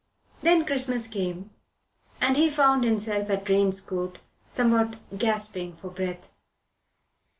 Then 0.41 0.65
Christmas 0.65 1.07
came 1.07 1.51
and 2.19 2.35
he 2.35 2.49
found 2.49 2.83
himself 2.83 3.29
at 3.29 3.45
Drane's 3.45 3.81
Court, 3.81 4.17
somewhat 4.49 4.95
gasping 5.15 5.75
for 5.77 5.91
breath. 5.91 6.27